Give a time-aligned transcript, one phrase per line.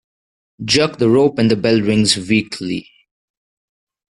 [0.65, 2.89] Jerk the rope and the bell rings weakly.